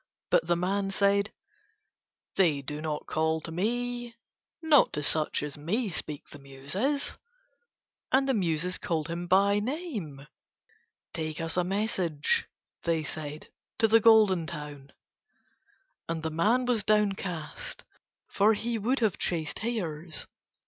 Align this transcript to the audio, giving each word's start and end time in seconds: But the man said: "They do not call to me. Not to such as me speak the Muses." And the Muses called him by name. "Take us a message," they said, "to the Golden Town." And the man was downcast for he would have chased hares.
But 0.31 0.47
the 0.47 0.55
man 0.55 0.89
said: 0.89 1.31
"They 2.35 2.63
do 2.63 2.81
not 2.81 3.05
call 3.05 3.39
to 3.41 3.51
me. 3.51 4.15
Not 4.63 4.91
to 4.93 5.03
such 5.03 5.43
as 5.43 5.59
me 5.59 5.89
speak 5.89 6.27
the 6.31 6.39
Muses." 6.39 7.19
And 8.11 8.27
the 8.27 8.33
Muses 8.33 8.79
called 8.79 9.09
him 9.09 9.27
by 9.27 9.59
name. 9.59 10.25
"Take 11.13 11.39
us 11.39 11.55
a 11.55 11.63
message," 11.63 12.47
they 12.81 13.03
said, 13.03 13.51
"to 13.77 13.87
the 13.87 13.99
Golden 13.99 14.47
Town." 14.47 14.91
And 16.09 16.23
the 16.23 16.31
man 16.31 16.65
was 16.65 16.83
downcast 16.83 17.83
for 18.27 18.55
he 18.55 18.79
would 18.79 18.97
have 19.01 19.19
chased 19.19 19.59
hares. 19.59 20.25